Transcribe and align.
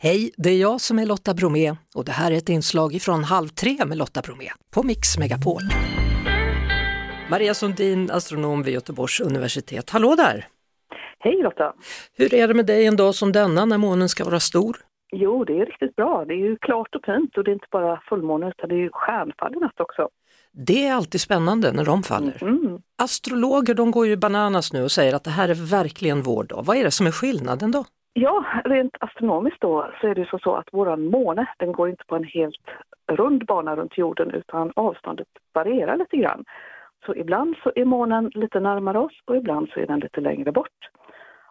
Hej, 0.00 0.30
det 0.36 0.50
är 0.50 0.60
jag 0.60 0.80
som 0.80 0.98
är 0.98 1.06
Lotta 1.06 1.34
Bromé 1.34 1.74
och 1.94 2.04
det 2.04 2.12
här 2.12 2.30
är 2.32 2.36
ett 2.36 2.48
inslag 2.48 2.98
från 3.00 3.24
Halv 3.24 3.48
tre 3.48 3.84
med 3.86 3.98
Lotta 3.98 4.20
Bromé 4.20 4.48
på 4.74 4.82
Mix 4.82 5.18
Megapol. 5.18 5.62
Maria 7.30 7.54
Sundin, 7.54 8.10
astronom 8.10 8.62
vid 8.62 8.74
Göteborgs 8.74 9.20
universitet. 9.20 9.90
Hallå 9.90 10.14
där! 10.14 10.46
Hej 11.18 11.42
Lotta! 11.42 11.72
Hur 12.16 12.34
är 12.34 12.48
det 12.48 12.54
med 12.54 12.66
dig 12.66 12.86
en 12.86 12.96
dag 12.96 13.14
som 13.14 13.32
denna 13.32 13.64
när 13.64 13.78
månen 13.78 14.08
ska 14.08 14.24
vara 14.24 14.40
stor? 14.40 14.76
Jo, 15.12 15.44
det 15.44 15.52
är 15.52 15.66
riktigt 15.66 15.96
bra. 15.96 16.24
Det 16.24 16.34
är 16.34 16.48
ju 16.48 16.56
klart 16.56 16.94
och 16.94 17.04
fint 17.04 17.36
och 17.36 17.44
det 17.44 17.50
är 17.50 17.52
inte 17.52 17.66
bara 17.70 18.00
fullmåne 18.08 18.48
utan 18.48 18.68
det 18.68 18.74
är 18.74 18.78
ju 18.78 18.90
stjärnfall 18.92 19.54
i 19.54 19.58
natt 19.58 19.80
också. 19.80 20.08
Det 20.52 20.86
är 20.86 20.94
alltid 20.94 21.20
spännande 21.20 21.72
när 21.72 21.84
de 21.84 22.02
faller. 22.02 22.42
Mm. 22.42 22.78
Astrologer 22.98 23.74
de 23.74 23.90
går 23.90 24.06
ju 24.06 24.16
bananas 24.16 24.72
nu 24.72 24.82
och 24.82 24.92
säger 24.92 25.14
att 25.14 25.24
det 25.24 25.30
här 25.30 25.48
är 25.48 25.70
verkligen 25.70 26.22
vår 26.22 26.44
dag. 26.44 26.62
Vad 26.66 26.76
är 26.76 26.84
det 26.84 26.90
som 26.90 27.06
är 27.06 27.12
skillnaden 27.12 27.70
då? 27.70 27.84
Ja, 28.20 28.44
rent 28.64 28.96
astronomiskt 29.00 29.60
då 29.60 29.90
så 30.00 30.06
är 30.06 30.14
det 30.14 30.28
så, 30.28 30.38
så 30.38 30.54
att 30.54 30.68
våran 30.72 31.04
måne 31.04 31.46
den 31.58 31.72
går 31.72 31.88
inte 31.88 32.04
på 32.06 32.16
en 32.16 32.24
helt 32.24 32.70
rund 33.12 33.46
bana 33.46 33.76
runt 33.76 33.98
jorden 33.98 34.30
utan 34.30 34.72
avståndet 34.76 35.28
varierar 35.54 35.96
lite 35.96 36.16
grann. 36.16 36.44
Så 37.06 37.14
ibland 37.14 37.56
så 37.62 37.72
är 37.74 37.84
månen 37.84 38.30
lite 38.34 38.60
närmare 38.60 38.98
oss 38.98 39.12
och 39.24 39.36
ibland 39.36 39.68
så 39.68 39.80
är 39.80 39.86
den 39.86 40.00
lite 40.00 40.20
längre 40.20 40.52
bort. 40.52 40.88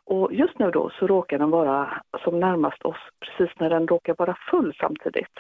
Och 0.05 0.33
just 0.33 0.59
nu 0.59 0.71
då 0.71 0.89
så 0.99 1.07
råkar 1.07 1.39
den 1.39 1.49
vara 1.49 2.01
som 2.23 2.39
närmast 2.39 2.85
oss 2.85 3.01
precis 3.19 3.59
när 3.59 3.69
den 3.69 3.87
råkar 3.87 4.15
vara 4.17 4.37
full 4.51 4.73
samtidigt. 4.79 5.39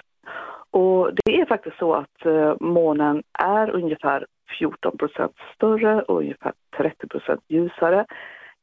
Och 0.71 1.11
det 1.25 1.41
är 1.41 1.45
faktiskt 1.45 1.77
så 1.77 1.93
att 1.93 2.25
eh, 2.25 2.55
månen 2.59 3.23
är 3.39 3.69
ungefär 3.69 4.25
14% 4.59 5.29
större 5.55 6.01
och 6.01 6.19
ungefär 6.19 6.53
30% 6.77 7.39
ljusare. 7.47 8.05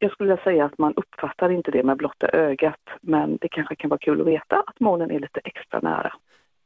Jag 0.04 0.12
skulle 0.12 0.28
vilja 0.28 0.44
säga 0.44 0.64
att 0.64 0.78
man 0.78 0.94
uppfattar 0.96 1.50
inte 1.50 1.70
det 1.70 1.82
med 1.82 1.96
blotta 1.96 2.28
ögat 2.28 2.80
men 3.00 3.38
det 3.40 3.48
kanske 3.48 3.76
kan 3.76 3.90
vara 3.90 3.98
kul 3.98 4.20
att 4.20 4.26
veta 4.26 4.56
att 4.66 4.80
månen 4.80 5.10
är 5.10 5.20
lite 5.20 5.40
extra 5.44 5.80
nära. 5.80 6.12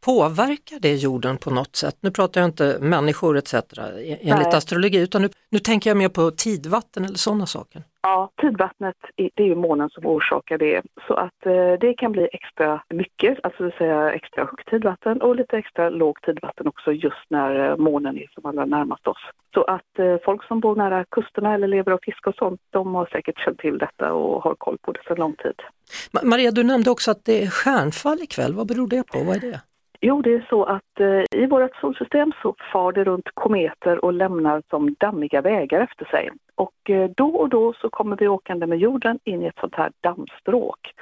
Påverkar 0.05 0.81
det 0.81 0.95
jorden 0.95 1.37
på 1.37 1.51
något 1.51 1.77
sätt? 1.77 1.97
Nu 2.01 2.11
pratar 2.11 2.41
jag 2.41 2.49
inte 2.49 2.79
människor 2.81 3.39
etc. 3.39 3.55
enligt 3.55 4.25
Nej. 4.25 4.55
astrologi 4.55 4.99
utan 4.99 5.23
nu, 5.23 5.29
nu 5.51 5.59
tänker 5.59 5.91
jag 5.91 5.97
mer 5.97 6.09
på 6.09 6.31
tidvatten 6.31 7.05
eller 7.05 7.17
sådana 7.17 7.47
saker. 7.47 7.83
Ja, 8.03 8.31
tidvattnet, 8.41 8.97
det 9.17 9.43
är 9.43 9.47
ju 9.47 9.55
månen 9.55 9.91
som 9.91 10.07
orsakar 10.07 10.59
det. 10.59 10.83
Så 11.07 11.15
att 11.15 11.47
eh, 11.47 11.73
det 11.81 11.95
kan 11.95 12.13
bli 12.13 12.29
extra 12.33 12.83
mycket, 12.91 13.39
alltså 13.43 13.63
det 13.63 13.77
säga 13.79 14.13
extra 14.13 14.45
högt 14.45 14.71
tidvatten 14.71 15.23
och 15.23 15.37
lite 15.37 15.57
extra 15.57 15.91
lågt 15.91 16.23
tidvatten 16.23 16.67
också 16.67 16.93
just 16.93 17.25
när 17.29 17.71
eh, 17.71 17.77
månen 17.77 18.19
är 18.19 18.27
som 18.35 18.47
allra 18.47 18.65
närmast 18.65 19.07
oss. 19.07 19.19
Så 19.55 19.65
att 19.65 19.99
eh, 19.99 20.17
folk 20.25 20.45
som 20.45 20.61
bor 20.61 20.77
nära 20.77 21.05
kusterna 21.05 21.55
eller 21.55 21.69
lever 21.69 21.93
av 21.93 21.99
fiske 22.03 22.31
och 22.31 22.37
sånt, 22.37 22.61
de 22.71 22.95
har 22.95 23.07
säkert 23.07 23.39
känt 23.39 23.59
till 23.59 23.79
detta 23.79 24.13
och 24.13 24.43
har 24.43 24.55
koll 24.55 24.79
på 24.79 24.93
det 24.93 25.01
sedan 25.09 25.17
lång 25.17 25.35
tid. 25.35 25.63
Maria, 26.23 26.51
du 26.51 26.65
nämnde 26.65 26.91
också 26.91 27.11
att 27.11 27.25
det 27.25 27.43
är 27.43 27.51
stjärnfall 27.51 28.19
ikväll. 28.23 28.55
Vad 28.55 28.67
beror 28.67 28.89
det 28.89 29.03
på? 29.07 29.19
Vad 29.19 29.37
är 29.37 29.41
det? 29.41 29.61
Jo, 30.01 30.23
det 30.23 30.35
är 30.35 30.47
så 30.49 30.65
att 30.65 31.01
eh, 31.01 31.41
i 31.41 31.47
vårt 31.47 31.77
solsystem 31.77 32.33
så 32.43 32.55
far 32.73 32.93
det 32.93 33.05
runt 33.05 33.29
kometer 33.35 34.05
och 34.05 34.13
lämnar 34.13 34.63
som 34.71 34.95
dammiga 35.01 35.41
vägar 35.41 35.81
efter 35.81 36.05
sig. 36.05 36.31
Och 36.55 36.91
eh, 36.91 37.11
då 37.17 37.29
och 37.29 37.49
då 37.49 37.73
så 37.73 37.91
kommer 37.91 38.17
vi 38.17 38.29
åkande 38.29 38.67
med 38.67 38.79
jorden 38.79 39.19
in 39.25 39.43
i 39.43 39.47
ett 39.47 39.59
sånt 39.61 39.75
här 39.75 39.93
dammstråk. 40.01 40.95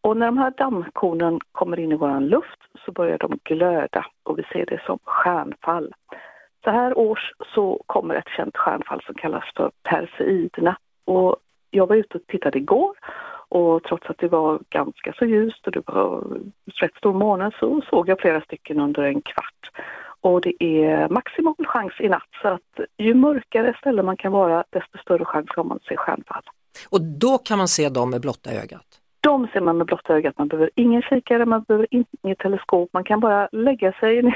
Och 0.00 0.16
när 0.16 0.26
de 0.26 0.38
här 0.38 0.52
dammkornen 0.56 1.40
kommer 1.52 1.80
in 1.80 1.92
i 1.92 1.96
vår 1.96 2.20
luft 2.20 2.60
så 2.84 2.92
börjar 2.92 3.18
de 3.18 3.38
glöda 3.44 4.06
och 4.22 4.38
vi 4.38 4.42
ser 4.42 4.66
det 4.66 4.82
som 4.86 4.98
stjärnfall. 5.04 5.94
Så 6.64 6.70
här 6.70 6.98
års 6.98 7.32
så 7.54 7.82
kommer 7.86 8.14
ett 8.14 8.28
känt 8.36 8.56
stjärnfall 8.56 9.02
som 9.06 9.14
kallas 9.14 9.44
för 9.56 9.70
Perseiderna. 9.82 10.76
Och 11.04 11.36
jag 11.70 11.86
var 11.86 11.96
ute 11.96 12.18
och 12.18 12.26
tittade 12.26 12.58
igår 12.58 12.94
och 13.54 13.82
trots 13.82 14.06
att 14.06 14.18
det 14.18 14.28
var 14.28 14.60
ganska 14.70 15.12
så 15.18 15.24
ljust 15.24 15.66
och 15.66 15.72
det 15.72 15.82
var 15.86 16.24
rätt 16.80 16.94
stor 16.96 17.12
måne 17.12 17.50
så 17.60 17.82
såg 17.90 18.08
jag 18.08 18.20
flera 18.20 18.40
stycken 18.40 18.80
under 18.80 19.02
en 19.02 19.22
kvart. 19.22 19.70
Och 20.20 20.40
det 20.40 20.64
är 20.64 21.08
maximal 21.08 21.54
chans 21.66 21.92
i 22.00 22.08
natt 22.08 22.28
så 22.42 22.48
att 22.48 22.80
ju 22.98 23.14
mörkare 23.14 23.74
ställe 23.78 24.02
man 24.02 24.16
kan 24.16 24.32
vara 24.32 24.64
desto 24.70 24.98
större 24.98 25.24
chans 25.24 25.46
har 25.56 25.64
man 25.64 25.76
att 25.76 25.84
se 25.84 25.96
stjärnfall. 25.96 26.42
Och 26.88 27.00
då 27.00 27.38
kan 27.38 27.58
man 27.58 27.68
se 27.68 27.88
dem 27.88 28.10
med 28.10 28.20
blotta 28.20 28.50
ögat. 28.50 28.93
De 29.24 29.48
ser 29.52 29.60
man 29.60 29.78
med 29.78 29.86
blotta 29.86 30.14
ögat, 30.14 30.38
man 30.38 30.48
behöver 30.48 30.70
ingen 30.74 31.02
kikare, 31.02 31.46
man 31.46 31.62
behöver 31.62 31.86
inget 31.90 32.38
teleskop, 32.38 32.90
man 32.92 33.04
kan 33.04 33.20
bara 33.20 33.48
lägga 33.52 33.92
sig 33.92 34.16
i 34.16 34.18
en 34.18 34.32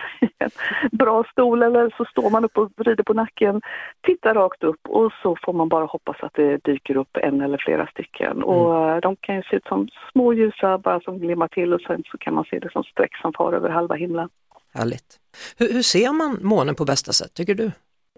bra 0.93 1.25
stol 1.33 1.63
eller 1.63 1.95
så 1.97 2.05
står 2.05 2.31
man 2.31 2.45
upp 2.45 2.59
och 2.59 2.71
vrider 2.77 3.05
på 3.05 3.15
nacken, 3.15 3.61
tittar 4.01 4.35
rakt 4.35 4.65
upp 4.65 4.81
och 4.89 5.13
så 5.23 5.37
får 5.45 5.53
man 5.53 5.69
bara 5.69 5.85
hoppas 5.85 6.17
att 6.21 6.35
det 6.35 6.65
dyker 6.65 6.97
upp 6.97 7.17
en 7.17 7.41
eller 7.41 7.59
flera 7.59 7.87
stycken. 7.87 8.43
Och 8.43 8.91
eh, 8.91 9.01
de 9.01 9.17
kan 9.17 9.37
ju 9.37 9.43
se 9.43 9.57
ut 9.57 9.67
som 9.67 9.89
små 10.13 10.33
ljusa 10.33 10.79
bara 10.79 11.01
som 11.01 11.19
glimmar 11.19 11.49
till 11.49 11.75
och 11.75 11.81
sen 11.81 12.03
så 12.11 12.19
kan 12.19 12.35
man 12.35 12.45
se 12.45 12.59
det 12.59 12.73
som 12.73 12.85
streck 12.85 13.17
som 13.17 13.33
far 13.33 13.53
över 13.53 13.71
halva 13.71 13.95
himlen. 13.95 14.29
Härligt. 14.75 15.21
Hur, 15.59 15.73
hur 15.73 15.83
ser 15.83 16.13
man 16.13 16.39
månen 16.43 16.75
på 16.75 16.85
bästa 16.85 17.13
sätt 17.13 17.35
tycker 17.35 17.55
du? 17.55 17.71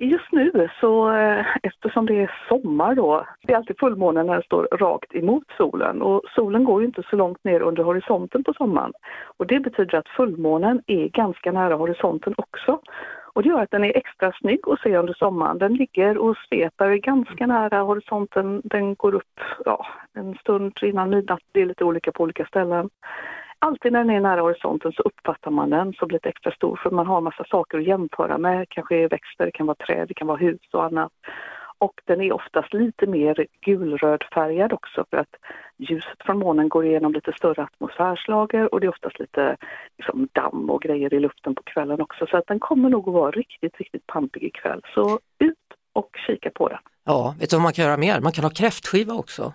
Just 0.02 0.32
nu 0.32 0.68
så 0.80 1.12
eh, 1.12 1.46
eftersom 1.62 2.06
det 2.06 2.22
är 2.22 2.30
sommar 2.48 2.94
då, 2.94 3.26
det 3.42 3.52
är 3.52 3.56
alltid 3.56 3.78
fullmåne 3.78 4.22
när 4.22 4.32
den 4.32 4.42
står 4.42 4.68
rakt 4.72 5.14
emot 5.14 5.44
solen 5.56 6.02
och 6.02 6.22
solen 6.34 6.64
går 6.64 6.80
ju 6.80 6.86
inte 6.86 7.02
så 7.10 7.16
långt 7.16 7.44
ner 7.44 7.60
under 7.60 7.82
horisonten 7.82 8.44
på 8.44 8.52
sommaren. 8.52 8.92
Och 9.36 9.46
det 9.46 9.60
betyder 9.60 9.98
att 9.98 10.08
fullmånen 10.08 10.82
är 10.86 11.08
ganska 11.08 11.52
nära 11.52 11.74
horisonten 11.74 12.34
också. 12.36 12.80
Och 13.32 13.42
det 13.42 13.48
gör 13.48 13.62
att 13.62 13.70
den 13.70 13.84
är 13.84 13.96
extra 13.96 14.32
snygg 14.32 14.60
att 14.66 14.80
se 14.80 14.96
under 14.96 15.14
sommaren. 15.14 15.58
Den 15.58 15.74
ligger 15.74 16.18
och 16.18 16.36
sveper 16.48 16.94
ganska 16.94 17.46
nära 17.46 17.80
horisonten. 17.80 18.62
Den 18.64 18.94
går 18.94 19.14
upp 19.14 19.40
ja, 19.64 19.86
en 20.14 20.34
stund 20.34 20.72
innan 20.82 21.10
midnatt. 21.10 21.42
Det 21.52 21.60
är 21.60 21.66
lite 21.66 21.84
olika 21.84 22.12
på 22.12 22.22
olika 22.22 22.44
ställen. 22.44 22.90
Alltid 23.62 23.92
när 23.92 23.98
den 24.04 24.10
är 24.10 24.20
nära 24.20 24.40
horisonten 24.40 24.92
så 24.92 25.02
uppfattar 25.02 25.50
man 25.50 25.70
den 25.70 25.92
som 25.92 26.08
lite 26.10 26.28
extra 26.28 26.52
stor 26.52 26.80
för 26.82 26.90
man 26.90 27.06
har 27.06 27.20
massa 27.20 27.44
saker 27.44 27.78
att 27.78 27.86
jämföra 27.86 28.38
med. 28.38 28.68
Kanske 28.68 29.08
växter, 29.08 29.44
det 29.44 29.50
kan 29.52 29.66
vara 29.66 29.86
träd, 29.86 30.08
det 30.08 30.14
kan 30.14 30.26
vara 30.26 30.38
hus 30.38 30.60
och 30.72 30.84
annat. 30.84 31.12
Och 31.78 32.00
den 32.04 32.20
är 32.20 32.32
oftast 32.32 32.74
lite 32.74 33.06
mer 33.06 33.46
gulrödfärgad 33.60 34.72
också 34.72 35.04
för 35.10 35.16
att 35.16 35.34
ljuset 35.78 36.18
från 36.24 36.38
månen 36.38 36.68
går 36.68 36.86
igenom 36.86 37.12
lite 37.12 37.32
större 37.32 37.62
atmosfärslager 37.62 38.74
och 38.74 38.80
det 38.80 38.86
är 38.86 38.88
oftast 38.90 39.18
lite 39.18 39.56
liksom, 39.98 40.28
damm 40.32 40.70
och 40.70 40.82
grejer 40.82 41.14
i 41.14 41.20
luften 41.20 41.54
på 41.54 41.62
kvällen 41.62 42.00
också. 42.00 42.26
Så 42.26 42.36
att 42.36 42.46
den 42.46 42.60
kommer 42.60 42.88
nog 42.88 43.08
att 43.08 43.14
vara 43.14 43.30
riktigt, 43.30 43.76
riktigt 43.78 44.06
pampig 44.06 44.42
ikväll. 44.42 44.80
Så 44.94 45.18
ut 45.38 45.56
och 45.92 46.10
kika 46.26 46.50
på 46.50 46.68
den. 46.68 46.78
Ja, 47.04 47.34
vet 47.40 47.50
du 47.50 47.56
vad 47.56 47.62
man 47.62 47.72
kan 47.72 47.84
göra 47.84 47.96
mer? 47.96 48.20
Man 48.20 48.32
kan 48.32 48.44
ha 48.44 48.50
kräftskiva 48.50 49.14
också. 49.14 49.52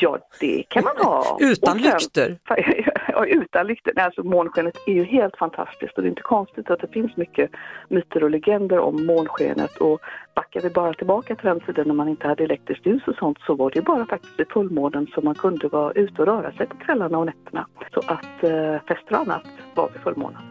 Ja, 0.00 0.18
det 0.40 0.62
kan 0.68 0.84
man 0.84 0.96
ha. 0.96 1.36
Utan 1.40 1.78
sen- 1.78 1.82
lykter. 1.82 2.38
och 3.16 3.26
utan 3.28 3.66
lyktor. 3.66 3.98
Alltså 3.98 4.22
månskenet 4.22 4.76
är 4.86 4.92
ju 4.92 5.04
helt 5.04 5.36
fantastiskt 5.36 5.96
och 5.96 6.02
det 6.02 6.06
är 6.06 6.10
inte 6.10 6.22
konstigt 6.22 6.70
att 6.70 6.80
det 6.80 6.88
finns 6.88 7.16
mycket 7.16 7.50
myter 7.88 8.24
och 8.24 8.30
legender 8.30 8.78
om 8.78 9.06
månskenet 9.06 9.76
och 9.76 10.00
backar 10.34 10.60
vi 10.60 10.70
bara 10.70 10.94
tillbaka 10.94 11.36
till 11.36 11.46
den 11.46 11.60
tiden 11.60 11.88
när 11.88 11.94
man 11.94 12.08
inte 12.08 12.28
hade 12.28 12.44
elektriskt 12.44 12.86
ljus 12.86 13.02
och 13.06 13.14
sånt 13.14 13.38
så 13.46 13.54
var 13.54 13.70
det 13.70 13.76
ju 13.76 13.82
bara 13.82 14.06
faktiskt 14.06 14.40
vid 14.40 14.48
fullmånen 14.48 15.06
som 15.14 15.24
man 15.24 15.34
kunde 15.34 15.68
vara 15.68 15.92
ute 15.92 16.22
och 16.22 16.28
röra 16.28 16.52
sig 16.52 16.66
på 16.66 16.76
kvällarna 16.76 17.18
och 17.18 17.26
nätterna. 17.26 17.66
Så 17.94 18.00
att 18.06 18.44
eh, 18.44 18.80
fester 18.88 19.12
och 19.12 19.20
annat 19.20 19.46
var 19.74 19.90
vid 19.92 20.02
fullmånen. 20.02 20.42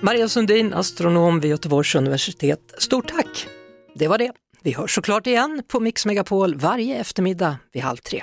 Maria 0.00 0.28
Sundin, 0.28 0.74
astronom 0.74 1.40
vid 1.40 1.50
Göteborgs 1.50 1.94
universitet. 1.94 2.74
Stort 2.78 3.08
tack! 3.08 3.46
Det 3.94 4.08
var 4.08 4.18
det. 4.18 4.32
Vi 4.62 4.72
hörs 4.72 4.94
såklart 4.94 5.26
igen 5.26 5.62
på 5.68 5.80
Mix 5.80 6.06
Megapol 6.06 6.54
varje 6.54 6.96
eftermiddag 6.96 7.56
vid 7.72 7.82
halv 7.82 7.96
tre. 7.96 8.22